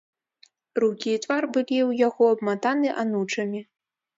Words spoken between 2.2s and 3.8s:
абматаны анучамі.